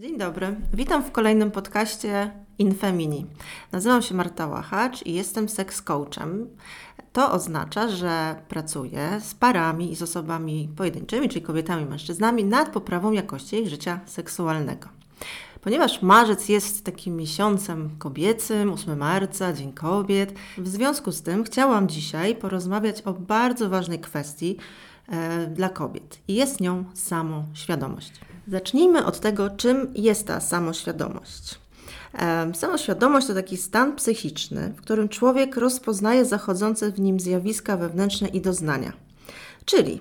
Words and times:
Dzień 0.00 0.18
dobry, 0.18 0.56
witam 0.74 1.02
w 1.04 1.12
kolejnym 1.12 1.50
podcaście 1.50 2.30
Infemini. 2.58 3.26
Nazywam 3.72 4.02
się 4.02 4.14
Marta 4.14 4.46
Łachacz 4.46 5.06
i 5.06 5.14
jestem 5.14 5.48
seks 5.48 5.82
coachem. 5.82 6.48
To 7.12 7.32
oznacza, 7.32 7.88
że 7.88 8.42
pracuję 8.48 9.20
z 9.22 9.34
parami 9.34 9.92
i 9.92 9.96
z 9.96 10.02
osobami 10.02 10.68
pojedynczymi, 10.76 11.28
czyli 11.28 11.42
kobietami 11.42 11.82
i 11.82 11.86
mężczyznami, 11.86 12.44
nad 12.44 12.68
poprawą 12.68 13.12
jakości 13.12 13.56
ich 13.56 13.68
życia 13.68 14.00
seksualnego. 14.06 14.88
Ponieważ 15.60 16.02
marzec 16.02 16.48
jest 16.48 16.84
takim 16.84 17.16
miesiącem 17.16 17.90
kobiecym, 17.98 18.72
8 18.72 18.98
marca, 18.98 19.52
Dzień 19.52 19.72
Kobiet, 19.72 20.34
w 20.58 20.68
związku 20.68 21.12
z 21.12 21.22
tym 21.22 21.44
chciałam 21.44 21.88
dzisiaj 21.88 22.36
porozmawiać 22.36 23.02
o 23.02 23.12
bardzo 23.12 23.68
ważnej 23.68 23.98
kwestii 23.98 24.56
dla 25.54 25.68
kobiet 25.68 26.18
i 26.28 26.34
jest 26.34 26.60
nią 26.60 26.84
samoświadomość. 26.94 28.12
Zacznijmy 28.48 29.04
od 29.06 29.20
tego, 29.20 29.50
czym 29.50 29.92
jest 29.94 30.26
ta 30.26 30.40
samoświadomość. 30.40 31.58
E, 32.18 32.54
samoświadomość 32.54 33.26
to 33.26 33.34
taki 33.34 33.56
stan 33.56 33.96
psychiczny, 33.96 34.72
w 34.76 34.80
którym 34.80 35.08
człowiek 35.08 35.56
rozpoznaje 35.56 36.24
zachodzące 36.24 36.92
w 36.92 37.00
nim 37.00 37.20
zjawiska 37.20 37.76
wewnętrzne 37.76 38.28
i 38.28 38.40
doznania. 38.40 38.92
Czyli 39.64 40.00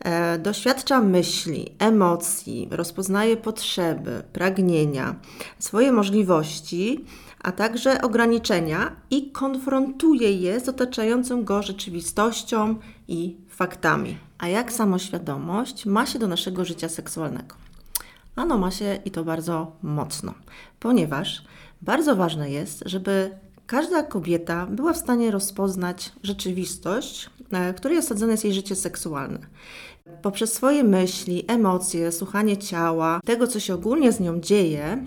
e, 0.00 0.38
doświadcza 0.38 1.00
myśli, 1.00 1.70
emocji, 1.78 2.68
rozpoznaje 2.70 3.36
potrzeby, 3.36 4.22
pragnienia, 4.32 5.14
swoje 5.58 5.92
możliwości, 5.92 7.04
a 7.42 7.52
także 7.52 8.02
ograniczenia 8.02 8.96
i 9.10 9.30
konfrontuje 9.30 10.32
je 10.32 10.60
z 10.60 10.68
otaczającą 10.68 11.44
go 11.44 11.62
rzeczywistością 11.62 12.76
i 13.08 13.36
faktami. 13.54 14.18
A 14.38 14.48
jak 14.48 14.72
samoświadomość 14.72 15.86
ma 15.86 16.06
się 16.06 16.18
do 16.18 16.28
naszego 16.28 16.64
życia 16.64 16.88
seksualnego? 16.88 17.54
Ano 18.36 18.58
ma 18.58 18.70
się 18.70 18.98
i 19.04 19.10
to 19.10 19.24
bardzo 19.24 19.72
mocno, 19.82 20.34
ponieważ 20.80 21.44
bardzo 21.82 22.16
ważne 22.16 22.50
jest, 22.50 22.82
żeby 22.86 23.30
każda 23.66 24.02
kobieta 24.02 24.66
była 24.66 24.92
w 24.92 24.98
stanie 24.98 25.30
rozpoznać 25.30 26.12
rzeczywistość, 26.22 27.30
e, 27.52 27.72
w 27.72 27.76
której 27.76 27.98
osadzone 27.98 28.32
jest 28.32 28.44
jej 28.44 28.54
życie 28.54 28.76
seksualne. 28.76 29.38
Poprzez 30.22 30.52
swoje 30.52 30.84
myśli, 30.84 31.44
emocje, 31.48 32.12
słuchanie 32.12 32.56
ciała, 32.56 33.20
tego, 33.24 33.46
co 33.46 33.60
się 33.60 33.74
ogólnie 33.74 34.12
z 34.12 34.20
nią 34.20 34.40
dzieje, 34.40 34.84
e, 34.84 35.06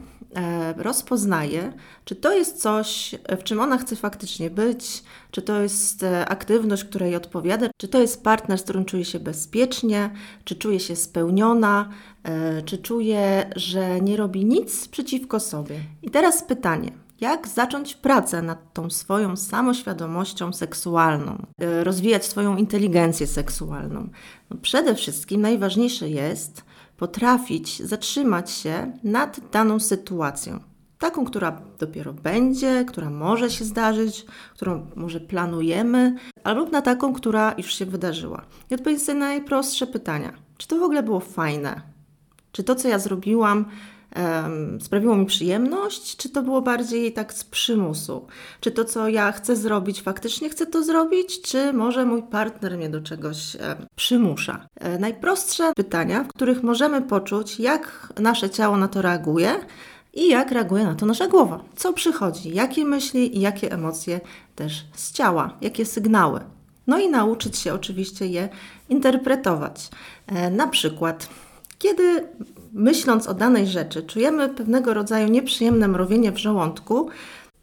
rozpoznaje, 0.77 1.73
czy 2.05 2.15
to 2.15 2.33
jest 2.33 2.61
coś, 2.61 3.15
w 3.39 3.43
czym 3.43 3.59
ona 3.59 3.77
chce 3.77 3.95
faktycznie 3.95 4.49
być, 4.49 5.03
czy 5.31 5.41
to 5.41 5.61
jest 5.61 6.03
e, 6.03 6.25
aktywność, 6.25 6.83
która 6.83 7.05
jej 7.05 7.15
odpowiada, 7.15 7.69
czy 7.77 7.87
to 7.87 8.01
jest 8.01 8.23
partner, 8.23 8.59
z 8.59 8.63
którym 8.63 8.85
czuje 8.85 9.05
się 9.05 9.19
bezpiecznie, 9.19 10.09
czy 10.43 10.55
czuje 10.55 10.79
się 10.79 10.95
spełniona, 10.95 11.89
e, 12.23 12.61
czy 12.61 12.77
czuje, 12.77 13.49
że 13.55 14.01
nie 14.01 14.17
robi 14.17 14.45
nic 14.45 14.87
przeciwko 14.87 15.39
sobie. 15.39 15.79
I 16.01 16.09
teraz 16.09 16.43
pytanie. 16.43 16.91
Jak 17.21 17.47
zacząć 17.47 17.95
pracę 17.95 18.41
nad 18.41 18.73
tą 18.73 18.89
swoją 18.89 19.35
samoświadomością 19.35 20.53
seksualną, 20.53 21.45
e, 21.59 21.83
rozwijać 21.83 22.25
swoją 22.25 22.57
inteligencję 22.57 23.27
seksualną? 23.27 24.09
No 24.49 24.57
przede 24.61 24.95
wszystkim 24.95 25.41
najważniejsze 25.41 26.09
jest 26.09 26.66
potrafić 26.97 27.83
zatrzymać 27.83 28.51
się 28.51 28.91
nad 29.03 29.39
daną 29.51 29.79
sytuacją 29.79 30.59
taką, 30.99 31.25
która 31.25 31.61
dopiero 31.79 32.13
będzie, 32.13 32.85
która 32.85 33.09
może 33.09 33.49
się 33.49 33.65
zdarzyć, 33.65 34.25
którą 34.53 34.87
może 34.95 35.19
planujemy, 35.19 36.15
albo 36.43 36.65
na 36.65 36.81
taką, 36.81 37.13
która 37.13 37.53
już 37.57 37.75
się 37.75 37.85
wydarzyła. 37.85 38.45
I 38.71 38.75
odpowiedzieć 38.75 39.03
sobie 39.03 39.19
na 39.19 39.25
najprostsze 39.25 39.87
pytania. 39.87 40.33
Czy 40.57 40.67
to 40.67 40.79
w 40.79 40.83
ogóle 40.83 41.03
było 41.03 41.19
fajne? 41.19 41.81
Czy 42.51 42.63
to, 42.63 42.75
co 42.75 42.87
ja 42.87 42.99
zrobiłam, 42.99 43.65
um, 44.15 44.81
sprawiło 44.81 45.15
mi 45.15 45.25
przyjemność, 45.25 46.17
czy 46.17 46.29
to 46.29 46.43
było 46.43 46.61
bardziej 46.61 47.13
tak 47.13 47.33
z 47.33 47.43
przymusu? 47.43 48.27
Czy 48.61 48.71
to, 48.71 48.85
co 48.85 49.07
ja 49.07 49.31
chcę 49.31 49.55
zrobić, 49.55 50.01
faktycznie 50.01 50.49
chcę 50.49 50.65
to 50.65 50.83
zrobić, 50.83 51.41
czy 51.41 51.73
może 51.73 52.05
mój 52.05 52.23
partner 52.23 52.77
mnie 52.77 52.89
do 52.89 53.01
czegoś 53.01 53.55
e, 53.55 53.75
przymusza? 53.95 54.67
E, 54.75 54.99
najprostsze 54.99 55.73
pytania, 55.75 56.23
w 56.23 56.27
których 56.27 56.63
możemy 56.63 57.01
poczuć, 57.01 57.59
jak 57.59 58.13
nasze 58.19 58.49
ciało 58.49 58.77
na 58.77 58.87
to 58.87 59.01
reaguje, 59.01 59.55
i 60.13 60.29
jak 60.29 60.51
reaguje 60.51 60.83
na 60.83 60.95
to 60.95 61.05
nasza 61.05 61.27
głowa. 61.27 61.63
Co 61.75 61.93
przychodzi, 61.93 62.55
jakie 62.55 62.85
myśli 62.85 63.37
i 63.37 63.41
jakie 63.41 63.71
emocje 63.71 64.21
też 64.55 64.85
z 64.93 65.11
ciała, 65.11 65.57
jakie 65.61 65.85
sygnały. 65.85 66.39
No 66.87 66.99
i 66.99 67.09
nauczyć 67.09 67.57
się 67.57 67.73
oczywiście 67.73 68.27
je 68.27 68.49
interpretować. 68.89 69.89
E, 70.27 70.51
na 70.51 70.67
przykład, 70.67 71.29
kiedy 71.79 72.27
myśląc 72.73 73.27
o 73.27 73.33
danej 73.33 73.67
rzeczy 73.67 74.03
czujemy 74.03 74.49
pewnego 74.49 74.93
rodzaju 74.93 75.27
nieprzyjemne 75.27 75.87
mrowienie 75.87 76.31
w 76.31 76.37
żołądku, 76.37 77.09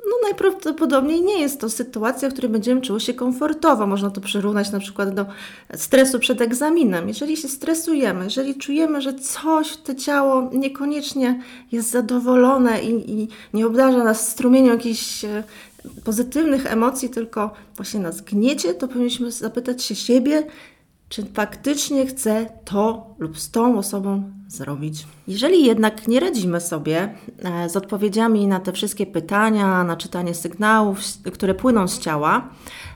no 0.07 0.13
najprawdopodobniej 0.23 1.23
nie 1.23 1.41
jest 1.41 1.61
to 1.61 1.71
sytuacja, 1.71 2.31
w 2.31 2.33
której 2.33 2.51
będziemy 2.51 2.81
czuły 2.81 3.01
się 3.01 3.15
komfortowo. 3.15 3.87
Można 3.87 4.11
to 4.11 4.21
przyrównać 4.21 4.71
na 4.71 4.81
przykład 4.81 5.15
do 5.15 5.27
stresu 5.75 6.19
przed 6.19 6.41
egzaminem. 6.41 7.09
Jeżeli 7.09 7.37
się 7.37 7.49
stresujemy, 7.49 8.25
jeżeli 8.25 8.55
czujemy, 8.55 9.03
że 9.03 9.15
coś, 9.15 9.77
to 9.77 9.95
ciało 9.95 10.51
niekoniecznie 10.53 11.41
jest 11.73 11.91
zadowolone 11.91 12.83
i, 12.83 13.21
i 13.23 13.29
nie 13.55 13.67
obdarza 13.67 14.05
nas 14.05 14.29
strumieniem 14.29 14.73
jakichś 14.73 15.25
e, 15.25 15.45
pozytywnych 16.05 16.73
emocji, 16.73 17.09
tylko 17.09 17.55
właśnie 17.77 18.01
nas 18.01 18.21
gniecie, 18.21 18.75
to 18.75 18.89
powinniśmy 18.89 19.33
zapytać 19.33 19.83
się 19.83 19.95
siebie, 19.95 20.47
czy 21.15 21.25
faktycznie 21.25 22.07
chcę 22.07 22.47
to 22.65 23.15
lub 23.19 23.39
z 23.39 23.51
tą 23.51 23.79
osobą 23.79 24.33
zrobić. 24.55 25.07
Jeżeli 25.29 25.65
jednak 25.65 26.09
nie 26.09 26.21
radzimy 26.21 26.61
sobie 26.61 27.15
e, 27.39 27.69
z 27.69 27.77
odpowiedziami 27.77 28.47
na 28.47 28.61
te 28.61 28.73
wszystkie 28.73 29.07
pytania, 29.07 29.85
na 29.85 29.97
czytanie 29.97 30.35
sygnałów, 30.35 31.01
które 31.33 31.55
płyną 31.55 31.89
z 31.89 31.99
ciała, 31.99 32.49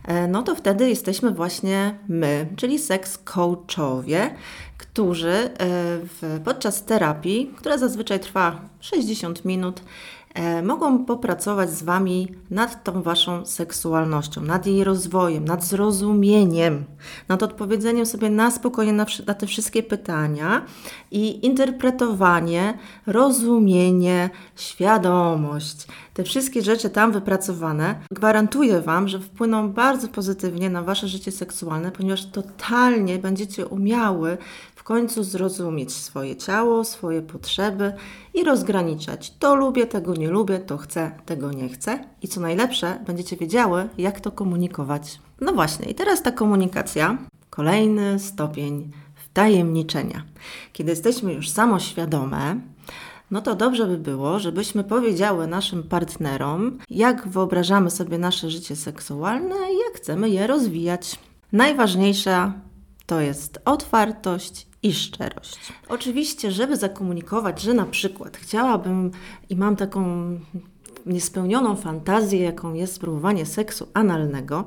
e, 0.04 0.28
no 0.28 0.42
to 0.42 0.54
wtedy 0.54 0.88
jesteśmy 0.88 1.30
właśnie 1.30 1.98
my, 2.08 2.46
czyli 2.56 2.78
seks 2.78 3.18
coachowie, 3.18 4.34
którzy 4.78 5.30
e, 5.32 6.38
podczas 6.44 6.84
terapii, 6.84 7.52
która 7.56 7.78
zazwyczaj 7.78 8.20
trwa 8.20 8.60
60 8.80 9.44
minut, 9.44 9.82
mogą 10.62 11.04
popracować 11.04 11.70
z 11.70 11.82
Wami 11.82 12.28
nad 12.50 12.84
tą 12.84 13.02
Waszą 13.02 13.46
seksualnością, 13.46 14.40
nad 14.40 14.66
jej 14.66 14.84
rozwojem, 14.84 15.44
nad 15.44 15.64
zrozumieniem, 15.64 16.84
nad 17.28 17.42
odpowiedzeniem 17.42 18.06
sobie 18.06 18.30
na 18.30 18.50
spokojnie 18.50 18.92
na, 18.92 19.06
na 19.26 19.34
te 19.34 19.46
wszystkie 19.46 19.82
pytania 19.82 20.62
i 21.10 21.46
interpretowanie, 21.48 22.78
rozumienie, 23.06 24.30
świadomość. 24.56 25.86
Te 26.14 26.24
wszystkie 26.24 26.62
rzeczy 26.62 26.90
tam 26.90 27.12
wypracowane 27.12 27.94
gwarantuję 28.10 28.80
Wam, 28.80 29.08
że 29.08 29.20
wpłyną 29.20 29.72
bardzo 29.72 30.08
pozytywnie 30.08 30.70
na 30.70 30.82
Wasze 30.82 31.08
życie 31.08 31.32
seksualne, 31.32 31.92
ponieważ 31.92 32.26
totalnie 32.26 33.18
będziecie 33.18 33.66
umiały 33.66 34.38
końcu 34.88 35.24
zrozumieć 35.24 35.92
swoje 35.92 36.36
ciało, 36.36 36.84
swoje 36.84 37.22
potrzeby 37.22 37.92
i 38.34 38.44
rozgraniczać. 38.44 39.32
To 39.38 39.54
lubię, 39.54 39.86
tego 39.86 40.14
nie 40.14 40.30
lubię, 40.30 40.58
to 40.58 40.76
chcę, 40.76 41.10
tego 41.26 41.52
nie 41.52 41.68
chcę. 41.68 42.04
I 42.22 42.28
co 42.28 42.40
najlepsze, 42.40 42.98
będziecie 43.06 43.36
wiedziały, 43.36 43.88
jak 43.98 44.20
to 44.20 44.30
komunikować. 44.32 45.20
No 45.40 45.52
właśnie, 45.52 45.90
i 45.90 45.94
teraz 45.94 46.22
ta 46.22 46.32
komunikacja, 46.32 47.18
kolejny 47.50 48.18
stopień 48.18 48.90
wtajemniczenia. 49.30 50.24
Kiedy 50.72 50.90
jesteśmy 50.90 51.32
już 51.32 51.50
samoświadome, 51.50 52.60
no 53.30 53.40
to 53.40 53.54
dobrze 53.54 53.86
by 53.86 53.98
było, 53.98 54.38
żebyśmy 54.38 54.84
powiedziały 54.84 55.46
naszym 55.46 55.82
partnerom, 55.82 56.78
jak 56.90 57.28
wyobrażamy 57.28 57.90
sobie 57.90 58.18
nasze 58.18 58.50
życie 58.50 58.76
seksualne 58.76 59.54
i 59.54 59.78
jak 59.78 59.96
chcemy 59.96 60.30
je 60.30 60.46
rozwijać. 60.46 61.18
Najważniejsza 61.52 62.52
to 63.06 63.20
jest 63.20 63.58
otwartość 63.64 64.66
i 64.82 64.92
szczerość. 64.92 65.58
Oczywiście, 65.88 66.52
żeby 66.52 66.76
zakomunikować, 66.76 67.60
że 67.60 67.74
na 67.74 67.86
przykład 67.86 68.36
chciałabym 68.36 69.10
i 69.50 69.56
mam 69.56 69.76
taką 69.76 70.30
niespełnioną 71.06 71.76
fantazję, 71.76 72.40
jaką 72.40 72.74
jest 72.74 72.94
spróbowanie 72.94 73.46
seksu 73.46 73.88
analnego, 73.94 74.64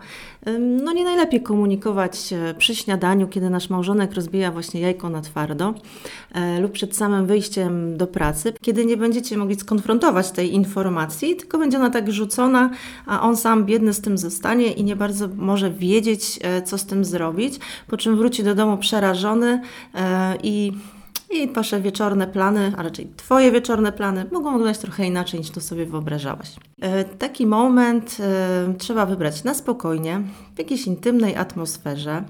no 0.59 0.93
nie 0.93 1.03
najlepiej 1.03 1.41
komunikować 1.41 2.33
e, 2.33 2.53
przy 2.53 2.75
śniadaniu, 2.75 3.27
kiedy 3.27 3.49
nasz 3.49 3.69
małżonek 3.69 4.13
rozbija 4.13 4.51
właśnie 4.51 4.81
jajko 4.81 5.09
na 5.09 5.21
twardo 5.21 5.73
e, 6.31 6.59
lub 6.59 6.71
przed 6.71 6.95
samym 6.95 7.25
wyjściem 7.25 7.97
do 7.97 8.07
pracy, 8.07 8.53
kiedy 8.61 8.85
nie 8.85 8.97
będziecie 8.97 9.37
mogli 9.37 9.55
skonfrontować 9.55 10.31
tej 10.31 10.53
informacji, 10.53 11.35
tylko 11.35 11.57
będzie 11.57 11.77
ona 11.77 11.89
tak 11.89 12.11
rzucona, 12.11 12.69
a 13.05 13.21
on 13.21 13.37
sam 13.37 13.65
biedny 13.65 13.93
z 13.93 14.01
tym 14.01 14.17
zostanie 14.17 14.71
i 14.71 14.83
nie 14.83 14.95
bardzo 14.95 15.27
może 15.37 15.71
wiedzieć, 15.71 16.39
e, 16.41 16.61
co 16.61 16.77
z 16.77 16.85
tym 16.85 17.05
zrobić, 17.05 17.59
po 17.87 17.97
czym 17.97 18.17
wróci 18.17 18.43
do 18.43 18.55
domu 18.55 18.77
przerażony 18.77 19.61
i 20.43 20.71
i 21.33 21.53
wasze 21.53 21.81
wieczorne 21.81 22.27
plany, 22.27 22.73
a 22.77 22.83
raczej 22.83 23.11
twoje 23.17 23.51
wieczorne 23.51 23.91
plany 23.91 24.25
mogą 24.31 24.51
wyglądać 24.51 24.77
trochę 24.77 25.05
inaczej 25.05 25.39
niż 25.39 25.49
to 25.49 25.61
sobie 25.61 25.85
wyobrażałaś. 25.85 26.55
E, 26.81 27.03
taki 27.03 27.45
moment 27.45 28.17
e, 28.19 28.73
trzeba 28.77 29.05
wybrać 29.05 29.43
na 29.43 29.53
spokojnie, 29.53 30.21
w 30.55 30.59
jakiejś 30.59 30.87
intymnej 30.87 31.35
atmosferze, 31.35 32.23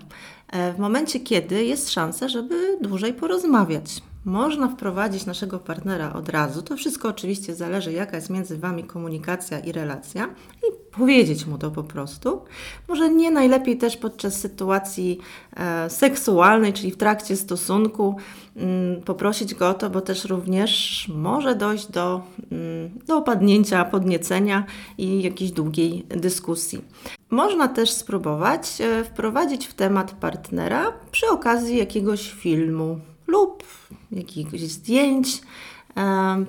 e, 0.51 0.73
w 0.73 0.79
momencie, 0.79 1.19
kiedy 1.19 1.65
jest 1.65 1.91
szansa, 1.91 2.27
żeby 2.27 2.77
dłużej 2.81 3.13
porozmawiać. 3.13 4.01
można 4.25 4.67
wprowadzić 4.67 5.25
naszego 5.25 5.59
partnera 5.59 6.13
od 6.13 6.29
razu. 6.29 6.61
To 6.61 6.77
wszystko 6.77 7.09
oczywiście 7.09 7.55
zależy, 7.55 7.91
jaka 7.93 8.15
jest 8.15 8.29
między 8.29 8.57
Wami 8.57 8.83
komunikacja 8.83 9.59
i 9.59 9.71
relacja, 9.71 10.29
i 10.57 10.80
powiedzieć 10.91 11.45
mu 11.45 11.57
to 11.57 11.71
po 11.71 11.83
prostu. 11.83 12.41
Może 12.87 13.09
nie 13.09 13.31
najlepiej 13.31 13.77
też 13.77 13.97
podczas 13.97 14.39
sytuacji 14.39 15.19
e, 15.57 15.89
seksualnej, 15.89 16.73
czyli 16.73 16.91
w 16.91 16.97
trakcie 16.97 17.35
stosunku, 17.35 18.15
mm, 18.55 19.01
poprosić 19.01 19.55
go 19.55 19.69
o 19.69 19.73
to, 19.73 19.89
bo 19.89 20.01
też 20.01 20.25
również 20.25 21.05
może 21.15 21.55
dojść 21.55 21.87
do, 21.87 22.21
mm, 22.51 22.89
do 23.07 23.17
opadnięcia, 23.17 23.85
podniecenia 23.85 24.65
i 24.97 25.21
jakiejś 25.21 25.51
długiej 25.51 26.05
dyskusji. 26.09 26.81
Można 27.29 27.67
też 27.67 27.89
spróbować 27.89 28.81
e, 28.81 29.03
wprowadzić 29.03 29.67
w 29.67 29.73
temat 29.73 30.11
partnera 30.11 30.93
przy 31.11 31.27
okazji 31.27 31.77
jakiegoś 31.77 32.31
filmu 32.31 32.99
lub 33.27 33.63
jakichś 34.11 34.61
zdjęć 34.61 35.41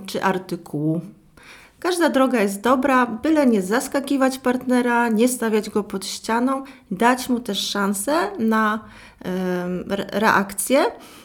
czy 0.07 0.23
artykułu. 0.23 1.01
Każda 1.83 2.09
droga 2.09 2.43
jest 2.43 2.61
dobra, 2.61 3.07
byle 3.07 3.47
nie 3.47 3.63
zaskakiwać 3.63 4.39
partnera, 4.39 5.09
nie 5.09 5.29
stawiać 5.29 5.71
go 5.71 5.85
pod 5.85 6.07
ścianą, 6.07 6.65
dać 6.91 7.29
mu 7.29 7.41
też 7.41 7.59
szansę 7.69 8.13
na 8.39 8.85
reakcję, 10.13 10.85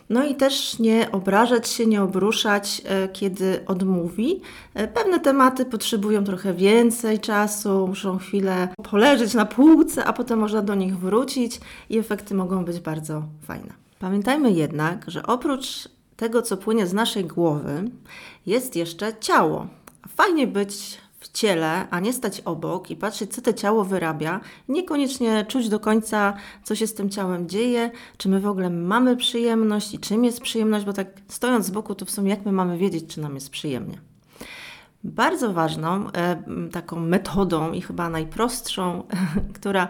no 0.09 0.25
i 0.25 0.35
też 0.35 0.79
nie 0.79 1.11
obrażać 1.11 1.69
się, 1.69 1.85
nie 1.85 2.03
obruszać, 2.03 2.81
e, 2.85 3.07
kiedy 3.07 3.65
odmówi. 3.65 4.41
E, 4.73 4.87
pewne 4.87 5.19
tematy 5.19 5.65
potrzebują 5.65 6.23
trochę 6.23 6.53
więcej 6.53 7.19
czasu, 7.19 7.87
muszą 7.87 8.17
chwilę 8.17 8.67
poleżeć 8.91 9.33
na 9.33 9.45
półce, 9.45 10.05
a 10.05 10.13
potem 10.13 10.39
można 10.39 10.61
do 10.61 10.75
nich 10.75 10.97
wrócić 10.97 11.59
i 11.89 11.97
efekty 11.97 12.35
mogą 12.35 12.65
być 12.65 12.79
bardzo 12.79 13.23
fajne. 13.47 13.73
Pamiętajmy 13.99 14.51
jednak, 14.51 15.05
że 15.07 15.25
oprócz 15.25 15.89
tego, 16.15 16.41
co 16.41 16.57
płynie 16.57 16.87
z 16.87 16.93
naszej 16.93 17.25
głowy, 17.25 17.83
jest 18.45 18.75
jeszcze 18.75 19.13
ciało. 19.19 19.67
Fajnie 20.07 20.47
być 20.47 20.97
w 21.19 21.31
ciele, 21.31 21.87
a 21.89 21.99
nie 21.99 22.13
stać 22.13 22.41
obok 22.41 22.91
i 22.91 22.95
patrzeć, 22.95 23.33
co 23.33 23.41
to 23.41 23.53
ciało 23.53 23.83
wyrabia, 23.83 24.39
niekoniecznie 24.69 25.45
czuć 25.45 25.69
do 25.69 25.79
końca, 25.79 26.33
co 26.63 26.75
się 26.75 26.87
z 26.87 26.93
tym 26.93 27.09
ciałem 27.09 27.49
dzieje, 27.49 27.91
czy 28.17 28.29
my 28.29 28.39
w 28.39 28.47
ogóle 28.47 28.69
mamy 28.69 29.17
przyjemność 29.17 29.93
i 29.93 29.99
czym 29.99 30.25
jest 30.25 30.41
przyjemność, 30.41 30.85
bo 30.85 30.93
tak 30.93 31.07
stojąc 31.27 31.65
z 31.65 31.69
boku, 31.69 31.95
to 31.95 32.05
w 32.05 32.11
sumie 32.11 32.29
jak 32.29 32.45
my 32.45 32.51
mamy 32.51 32.77
wiedzieć, 32.77 33.05
czy 33.07 33.21
nam 33.21 33.35
jest 33.35 33.49
przyjemnie. 33.49 33.97
Bardzo 35.03 35.53
ważną 35.53 36.11
e, 36.11 36.43
taką 36.71 36.99
metodą 36.99 37.71
i 37.71 37.81
chyba 37.81 38.09
najprostszą, 38.09 39.03
która 39.59 39.87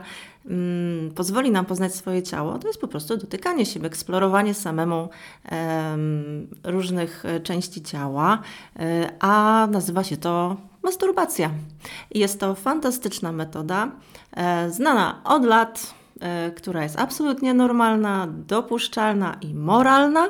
mm, 0.48 1.12
pozwoli 1.12 1.52
nam 1.52 1.66
poznać 1.66 1.96
swoje 1.96 2.24
ciało, 2.24 2.60
to 2.60 2.68
jest 2.68 2.82
po 2.82 2.88
prostu 2.88 3.18
dotykanie 3.18 3.66
się, 3.66 3.84
eksplorowanie 3.84 4.54
samemu 4.54 5.10
różnych 6.64 7.26
e, 7.26 7.40
części 7.40 7.82
ciała, 7.82 8.42
e, 8.80 9.10
a 9.20 9.68
nazywa 9.72 10.04
się 10.04 10.18
to 10.18 10.58
masturbacja. 10.84 11.50
Jest 12.12 12.40
to 12.40 12.56
fantastyczna 12.56 13.32
metoda, 13.32 13.92
znana 14.70 15.22
od 15.24 15.46
lat, 15.46 15.94
która 16.56 16.84
jest 16.84 17.00
absolutnie 17.00 17.54
normalna, 17.54 18.28
dopuszczalna 18.48 19.38
i 19.42 19.54
moralna, 19.54 20.28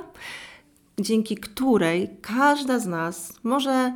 dzięki 1.00 1.36
której 1.36 2.10
każda 2.22 2.80
z 2.80 2.86
nas 2.86 3.34
może 3.44 3.94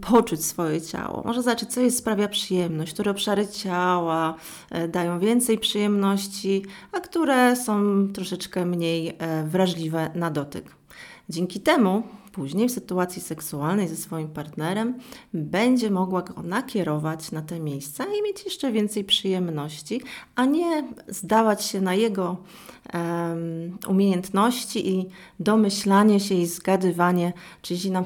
poczuć 0.00 0.44
swoje 0.44 0.80
ciało. 0.80 1.22
Może 1.24 1.42
zobaczyć, 1.42 1.72
co 1.72 1.80
jej 1.80 1.90
sprawia 1.90 2.28
przyjemność, 2.28 2.92
które 2.94 3.10
obszary 3.10 3.48
ciała 3.48 4.34
e, 4.70 4.88
dają 4.88 5.18
więcej 5.18 5.58
przyjemności, 5.58 6.64
a 6.92 7.00
które 7.00 7.56
są 7.56 8.06
troszeczkę 8.14 8.66
mniej 8.66 9.16
e, 9.18 9.44
wrażliwe 9.44 10.10
na 10.14 10.30
dotyk. 10.30 10.76
Dzięki 11.28 11.60
temu 11.60 12.02
później 12.32 12.68
w 12.68 12.72
sytuacji 12.72 13.22
seksualnej 13.22 13.88
ze 13.88 13.96
swoim 13.96 14.28
partnerem 14.28 14.94
będzie 15.34 15.90
mogła 15.90 16.22
go 16.22 16.42
nakierować 16.42 17.32
na 17.32 17.42
te 17.42 17.60
miejsca 17.60 18.04
i 18.04 18.22
mieć 18.22 18.44
jeszcze 18.44 18.72
więcej 18.72 19.04
przyjemności, 19.04 20.00
a 20.34 20.44
nie 20.44 20.88
zdawać 21.08 21.64
się 21.64 21.80
na 21.80 21.94
jego 21.94 22.36
um, 22.94 23.78
umiejętności 23.88 24.90
i 24.90 25.06
domyślanie 25.40 26.20
się 26.20 26.34
i 26.34 26.46
zgadywanie, 26.46 27.32
czy 27.62 27.74
jeśli 27.74 27.90
nam 27.90 28.04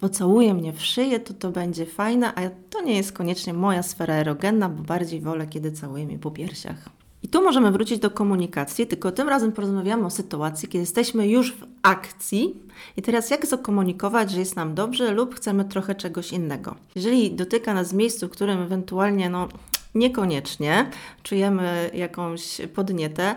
pocałuje 0.00 0.54
mnie 0.54 0.72
w 0.72 0.84
szyję, 0.84 1.20
to 1.20 1.34
to 1.34 1.50
będzie 1.50 1.86
fajne, 1.86 2.34
a 2.34 2.40
to 2.70 2.82
nie 2.82 2.96
jest 2.96 3.12
koniecznie 3.12 3.54
moja 3.54 3.82
sfera 3.82 4.14
erogenna, 4.14 4.68
bo 4.68 4.82
bardziej 4.82 5.20
wolę, 5.20 5.46
kiedy 5.46 5.72
całuje 5.72 6.06
mnie 6.06 6.18
po 6.18 6.30
piersiach. 6.30 7.03
I 7.24 7.28
tu 7.28 7.42
możemy 7.42 7.70
wrócić 7.70 7.98
do 7.98 8.10
komunikacji, 8.10 8.86
tylko 8.86 9.12
tym 9.12 9.28
razem 9.28 9.52
porozmawiamy 9.52 10.06
o 10.06 10.10
sytuacji, 10.10 10.68
kiedy 10.68 10.80
jesteśmy 10.80 11.28
już 11.28 11.52
w 11.52 11.64
akcji 11.82 12.54
i 12.96 13.02
teraz 13.02 13.30
jak 13.30 13.46
zakomunikować, 13.46 14.30
że 14.30 14.38
jest 14.38 14.56
nam 14.56 14.74
dobrze 14.74 15.12
lub 15.12 15.34
chcemy 15.34 15.64
trochę 15.64 15.94
czegoś 15.94 16.32
innego. 16.32 16.74
Jeżeli 16.94 17.32
dotyka 17.32 17.74
nas 17.74 17.92
w 17.92 17.94
miejscu, 17.94 18.28
w 18.28 18.30
którym 18.30 18.62
ewentualnie 18.62 19.30
no, 19.30 19.48
Niekoniecznie 19.94 20.90
czujemy 21.22 21.90
jakąś 21.94 22.60
podnietę. 22.74 23.34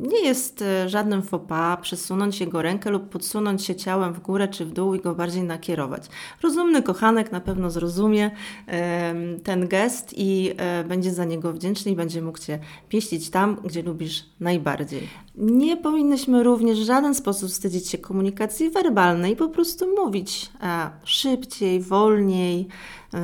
Nie 0.00 0.20
jest 0.24 0.62
e, 0.62 0.88
żadnym 0.88 1.22
faux 1.22 1.48
pas 1.48 1.80
przesunąć 1.80 2.40
jego 2.40 2.62
rękę 2.62 2.90
lub 2.90 3.08
podsunąć 3.08 3.64
się 3.64 3.74
ciałem 3.74 4.14
w 4.14 4.20
górę 4.20 4.48
czy 4.48 4.64
w 4.64 4.72
dół 4.72 4.94
i 4.94 5.00
go 5.00 5.14
bardziej 5.14 5.42
nakierować. 5.42 6.06
Rozumny 6.42 6.82
kochanek 6.82 7.32
na 7.32 7.40
pewno 7.40 7.70
zrozumie 7.70 8.30
ten 9.44 9.68
gest 9.68 10.14
i 10.16 10.52
e, 10.56 10.84
będzie 10.84 11.12
za 11.12 11.24
niego 11.24 11.52
wdzięczny 11.52 11.92
i 11.92 11.96
będzie 11.96 12.22
mógł 12.22 12.38
Cię 12.38 12.58
pieścić 12.88 13.30
tam, 13.30 13.56
gdzie 13.64 13.82
lubisz 13.82 14.24
najbardziej. 14.40 15.08
Nie 15.36 15.76
powinnyśmy 15.76 16.42
również 16.42 16.80
w 16.80 16.84
żaden 16.86 17.14
sposób 17.14 17.50
wstydzić 17.50 17.88
się 17.88 17.98
komunikacji 17.98 18.70
werbalnej, 18.70 19.36
po 19.36 19.48
prostu 19.48 19.86
mówić 20.04 20.50
e, 20.62 20.90
szybciej, 21.04 21.80
wolniej, 21.80 22.68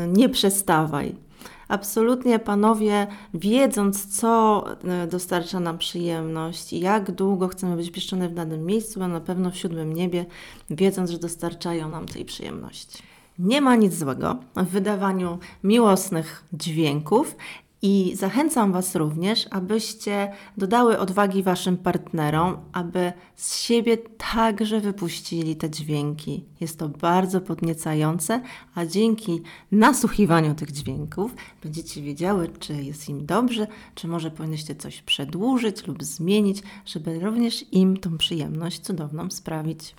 nie 0.08 0.28
przestawaj 0.28 1.29
absolutnie 1.70 2.38
panowie, 2.38 3.06
wiedząc, 3.34 4.20
co 4.20 4.64
e, 4.84 5.06
dostarcza 5.06 5.60
nam 5.60 5.78
przyjemność 5.78 6.72
i 6.72 6.80
jak 6.80 7.10
długo 7.10 7.48
chcemy 7.48 7.76
być 7.76 7.90
pieszczone 7.90 8.28
w 8.28 8.34
danym 8.34 8.66
miejscu, 8.66 9.02
a 9.02 9.08
na 9.08 9.20
pewno 9.20 9.50
w 9.50 9.56
siódmym 9.56 9.92
niebie, 9.92 10.26
wiedząc, 10.70 11.10
że 11.10 11.18
dostarczają 11.18 11.88
nam 11.88 12.06
tej 12.06 12.24
przyjemności. 12.24 13.02
Nie 13.38 13.60
ma 13.60 13.76
nic 13.76 13.94
złego 13.94 14.36
w 14.56 14.64
wydawaniu 14.64 15.38
miłosnych 15.64 16.44
dźwięków 16.52 17.36
i 17.82 18.12
zachęcam 18.16 18.72
Was 18.72 18.94
również, 18.94 19.48
abyście 19.50 20.32
dodały 20.56 20.98
odwagi 20.98 21.42
Waszym 21.42 21.76
partnerom, 21.76 22.56
aby 22.72 23.12
z 23.36 23.60
siebie 23.60 23.96
także 24.32 24.80
wypuścili 24.80 25.56
te 25.56 25.70
dźwięki. 25.70 26.44
Jest 26.60 26.78
to 26.78 26.88
bardzo 26.88 27.40
podniecające, 27.40 28.42
a 28.74 28.86
dzięki 28.86 29.42
nasłuchiwaniu 29.72 30.54
tych 30.54 30.72
dźwięków 30.72 31.34
będziecie 31.62 32.02
wiedziały, 32.02 32.48
czy 32.58 32.72
jest 32.72 33.08
im 33.08 33.26
dobrze, 33.26 33.66
czy 33.94 34.08
może 34.08 34.30
powinnyście 34.30 34.74
coś 34.74 35.02
przedłużyć 35.02 35.86
lub 35.86 36.04
zmienić, 36.04 36.62
żeby 36.86 37.18
również 37.20 37.64
im 37.72 37.96
tą 37.96 38.18
przyjemność 38.18 38.80
cudowną 38.80 39.30
sprawić. 39.30 39.94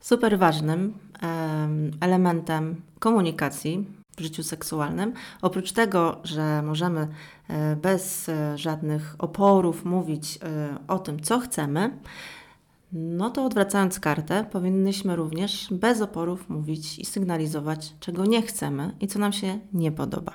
Super 0.00 0.38
ważnym 0.38 0.92
elementem 2.00 2.82
komunikacji 2.98 3.86
w 4.16 4.20
życiu 4.20 4.42
seksualnym. 4.42 5.12
Oprócz 5.42 5.72
tego, 5.72 6.20
że 6.24 6.62
możemy 6.62 7.08
e, 7.48 7.76
bez 7.76 8.28
e, 8.28 8.58
żadnych 8.58 9.14
oporów 9.18 9.84
mówić 9.84 10.38
e, 10.42 10.78
o 10.88 10.98
tym, 10.98 11.20
co 11.20 11.40
chcemy, 11.40 11.90
no 12.92 13.30
to 13.30 13.44
odwracając 13.44 14.00
kartę, 14.00 14.44
powinnyśmy 14.52 15.16
również 15.16 15.66
bez 15.70 16.00
oporów 16.00 16.48
mówić 16.48 16.98
i 16.98 17.04
sygnalizować, 17.04 17.94
czego 18.00 18.24
nie 18.24 18.42
chcemy 18.42 18.94
i 19.00 19.06
co 19.06 19.18
nam 19.18 19.32
się 19.32 19.58
nie 19.72 19.92
podoba. 19.92 20.32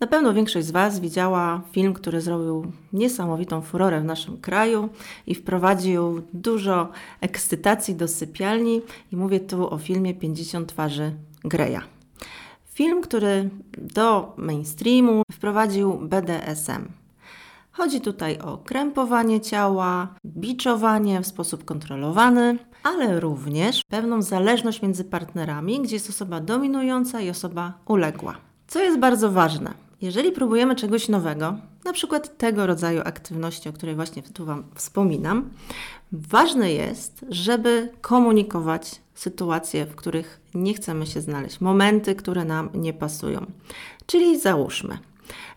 Na 0.00 0.06
pewno 0.06 0.34
większość 0.34 0.66
z 0.66 0.70
Was 0.70 1.00
widziała 1.00 1.62
film, 1.72 1.94
który 1.94 2.20
zrobił 2.20 2.72
niesamowitą 2.92 3.62
furorę 3.62 4.00
w 4.00 4.04
naszym 4.04 4.40
kraju 4.40 4.88
i 5.26 5.34
wprowadził 5.34 6.22
dużo 6.32 6.88
ekscytacji 7.20 7.94
do 7.94 8.08
sypialni. 8.08 8.82
I 9.12 9.16
mówię 9.16 9.40
tu 9.40 9.70
o 9.70 9.78
filmie 9.78 10.14
50 10.14 10.68
twarzy 10.68 11.12
Greya. 11.44 11.95
Film, 12.76 13.02
który 13.02 13.50
do 13.78 14.34
mainstreamu 14.36 15.22
wprowadził 15.32 15.92
BDSM. 15.92 16.88
Chodzi 17.72 18.00
tutaj 18.00 18.38
o 18.38 18.58
krępowanie 18.58 19.40
ciała, 19.40 20.14
biczowanie 20.26 21.20
w 21.20 21.26
sposób 21.26 21.64
kontrolowany, 21.64 22.58
ale 22.82 23.20
również 23.20 23.80
pewną 23.88 24.22
zależność 24.22 24.82
między 24.82 25.04
partnerami, 25.04 25.80
gdzie 25.80 25.96
jest 25.96 26.10
osoba 26.10 26.40
dominująca 26.40 27.20
i 27.20 27.30
osoba 27.30 27.72
uległa. 27.86 28.36
Co 28.66 28.82
jest 28.82 28.98
bardzo 28.98 29.30
ważne, 29.30 29.74
jeżeli 30.02 30.32
próbujemy 30.32 30.76
czegoś 30.76 31.08
nowego, 31.08 31.56
na 31.84 31.92
przykład 31.92 32.38
tego 32.38 32.66
rodzaju 32.66 33.00
aktywności, 33.04 33.68
o 33.68 33.72
której 33.72 33.94
właśnie 33.94 34.22
tu 34.22 34.44
Wam 34.44 34.64
wspominam, 34.74 35.50
ważne 36.12 36.72
jest, 36.72 37.24
żeby 37.28 37.88
komunikować 38.00 39.00
sytuacje, 39.14 39.86
w 39.86 39.94
których 39.94 40.40
nie 40.54 40.74
chcemy 40.74 41.06
się 41.06 41.20
znaleźć, 41.20 41.60
momenty, 41.60 42.14
które 42.14 42.44
nam 42.44 42.70
nie 42.74 42.92
pasują. 42.92 43.46
Czyli 44.06 44.40
załóżmy, 44.40 44.98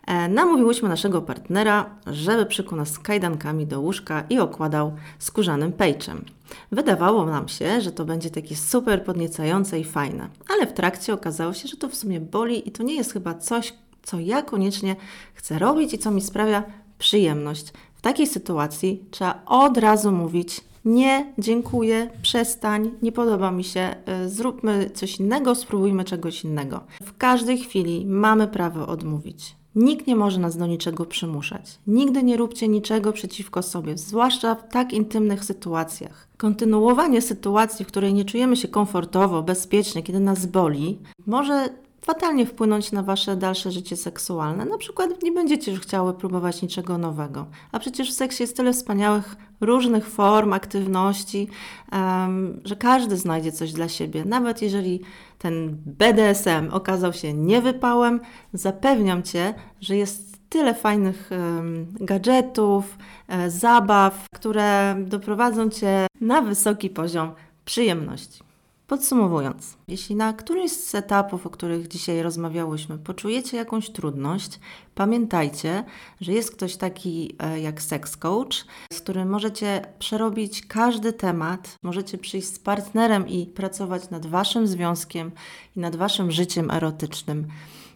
E, 0.07 0.27
namówiłyśmy 0.27 0.89
naszego 0.89 1.21
partnera, 1.21 1.89
żeby 2.07 2.45
przykuł 2.45 2.77
nas 2.77 2.99
kajdankami 2.99 3.67
do 3.67 3.81
łóżka 3.81 4.23
i 4.29 4.39
okładał 4.39 4.95
skórzanym 5.19 5.71
pejczem. 5.71 6.25
Wydawało 6.71 7.25
nam 7.25 7.47
się, 7.47 7.81
że 7.81 7.91
to 7.91 8.05
będzie 8.05 8.29
takie 8.29 8.55
super 8.55 9.03
podniecające 9.03 9.79
i 9.79 9.83
fajne, 9.83 10.29
ale 10.49 10.67
w 10.67 10.73
trakcie 10.73 11.13
okazało 11.13 11.53
się, 11.53 11.67
że 11.67 11.77
to 11.77 11.89
w 11.89 11.95
sumie 11.95 12.19
boli 12.19 12.67
i 12.67 12.71
to 12.71 12.83
nie 12.83 12.95
jest 12.95 13.13
chyba 13.13 13.33
coś, 13.33 13.73
co 14.03 14.19
ja 14.19 14.41
koniecznie 14.41 14.95
chcę 15.33 15.59
robić 15.59 15.93
i 15.93 15.97
co 15.97 16.11
mi 16.11 16.21
sprawia 16.21 16.63
przyjemność. 16.99 17.73
W 17.95 18.01
takiej 18.01 18.27
sytuacji 18.27 19.03
trzeba 19.11 19.41
od 19.45 19.77
razu 19.77 20.11
mówić: 20.11 20.61
Nie, 20.85 21.33
dziękuję, 21.37 22.09
przestań, 22.21 22.91
nie 23.01 23.11
podoba 23.11 23.51
mi 23.51 23.63
się, 23.63 23.95
y, 24.25 24.29
zróbmy 24.29 24.89
coś 24.93 25.19
innego, 25.19 25.55
spróbujmy 25.55 26.03
czegoś 26.03 26.43
innego. 26.43 26.83
W 27.01 27.17
każdej 27.17 27.57
chwili 27.57 28.05
mamy 28.05 28.47
prawo 28.47 28.87
odmówić. 28.87 29.59
Nikt 29.75 30.07
nie 30.07 30.15
może 30.15 30.39
nas 30.39 30.57
do 30.57 30.67
niczego 30.67 31.05
przymuszać. 31.05 31.79
Nigdy 31.87 32.23
nie 32.23 32.37
róbcie 32.37 32.67
niczego 32.67 33.13
przeciwko 33.13 33.61
sobie, 33.63 33.97
zwłaszcza 33.97 34.55
w 34.55 34.69
tak 34.69 34.93
intymnych 34.93 35.45
sytuacjach. 35.45 36.27
Kontynuowanie 36.37 37.21
sytuacji, 37.21 37.85
w 37.85 37.87
której 37.87 38.13
nie 38.13 38.25
czujemy 38.25 38.57
się 38.57 38.67
komfortowo, 38.67 39.43
bezpiecznie, 39.43 40.03
kiedy 40.03 40.19
nas 40.19 40.45
boli, 40.45 40.99
może 41.27 41.69
fatalnie 42.01 42.45
wpłynąć 42.45 42.91
na 42.91 43.03
wasze 43.03 43.35
dalsze 43.35 43.71
życie 43.71 43.97
seksualne. 43.97 44.65
Na 44.65 44.77
przykład 44.77 45.23
nie 45.23 45.31
będziecie 45.31 45.71
już 45.71 45.81
chciały 45.81 46.13
próbować 46.13 46.61
niczego 46.61 46.97
nowego. 46.97 47.45
A 47.71 47.79
przecież 47.79 48.11
w 48.11 48.13
seksie 48.13 48.43
jest 48.43 48.57
tyle 48.57 48.73
wspaniałych 48.73 49.35
różnych 49.61 50.07
form 50.07 50.53
aktywności, 50.53 51.47
um, 51.91 52.61
że 52.65 52.75
każdy 52.75 53.17
znajdzie 53.17 53.51
coś 53.51 53.73
dla 53.73 53.89
siebie. 53.89 54.25
Nawet 54.25 54.61
jeżeli 54.61 55.01
ten 55.37 55.77
BDSM 55.85 56.69
okazał 56.71 57.13
się 57.13 57.33
niewypałem, 57.33 58.19
zapewniam 58.53 59.23
cię, 59.23 59.53
że 59.81 59.97
jest 59.97 60.39
tyle 60.49 60.73
fajnych 60.73 61.29
um, 61.31 61.87
gadżetów, 61.99 62.97
e, 63.27 63.49
zabaw, 63.49 64.25
które 64.35 64.95
doprowadzą 64.99 65.69
cię 65.69 66.07
na 66.21 66.41
wysoki 66.41 66.89
poziom 66.89 67.31
przyjemności. 67.65 68.48
Podsumowując, 68.89 69.77
jeśli 69.87 70.15
na 70.15 70.33
którymś 70.33 70.71
z 70.71 70.95
etapów, 70.95 71.47
o 71.47 71.49
których 71.49 71.87
dzisiaj 71.87 72.21
rozmawiałyśmy, 72.21 72.97
poczujecie 72.97 73.57
jakąś 73.57 73.89
trudność, 73.89 74.59
pamiętajcie, 74.95 75.83
że 76.21 76.31
jest 76.31 76.51
ktoś 76.51 76.75
taki 76.75 77.35
e, 77.39 77.59
jak 77.59 77.81
sex 77.81 78.17
coach, 78.17 78.65
z 78.93 79.01
którym 79.01 79.29
możecie 79.29 79.81
przerobić 79.99 80.65
każdy 80.67 81.13
temat, 81.13 81.77
możecie 81.83 82.17
przyjść 82.17 82.47
z 82.47 82.59
partnerem 82.59 83.27
i 83.27 83.45
pracować 83.45 84.09
nad 84.09 84.25
waszym 84.25 84.67
związkiem 84.67 85.31
i 85.75 85.79
nad 85.79 85.95
waszym 85.95 86.31
życiem 86.31 86.71
erotycznym. 86.71 87.47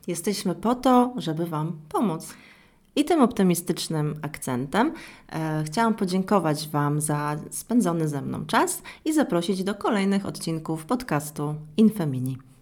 Jesteśmy 0.08 0.56
po 0.56 0.76
to, 0.76 1.14
żeby 1.18 1.46
wam 1.46 1.80
pomóc. 1.90 2.34
I 2.96 3.06
tym 3.06 3.22
optymistycznym 3.22 4.20
akcentem 4.22 4.94
e, 5.32 5.64
chciałam 5.66 5.94
podziękować 5.94 6.68
Wam 6.68 7.02
za 7.02 7.36
spędzony 7.50 8.08
ze 8.08 8.22
mną 8.22 8.46
czas 8.46 8.82
i 9.06 9.14
zaprosić 9.14 9.64
do 9.64 9.76
kolejnych 9.76 10.26
odcinków 10.26 10.86
podcastu 10.86 11.56
Infemini. 11.78 12.53